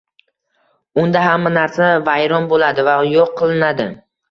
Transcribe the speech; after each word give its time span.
Unda 1.01 1.21
hamma 1.25 1.51
narsa 1.59 1.91
vayron 2.09 2.49
bo'ladi 2.55 2.89
va 2.91 2.99
yo'q 3.13 3.39
qilinadi" 3.45 3.91